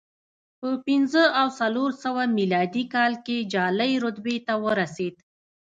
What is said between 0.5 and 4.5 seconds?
په پنځه او څلور سوه میلادي کال کې جالۍ رتبې